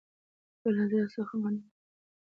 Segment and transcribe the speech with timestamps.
[0.63, 1.75] زه له زړه څخه مننه کوم